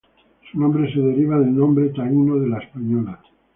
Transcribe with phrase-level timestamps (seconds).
[0.51, 3.21] Su nombre se deriva del nombre taíno de La Española.